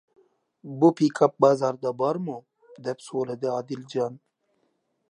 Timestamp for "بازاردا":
1.45-1.93